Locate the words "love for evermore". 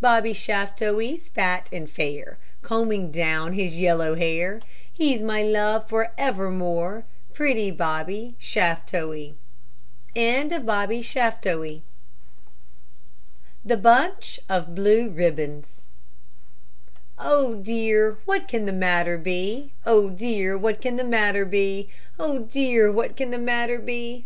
5.42-7.04